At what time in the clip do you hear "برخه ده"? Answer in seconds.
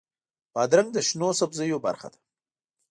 1.85-2.19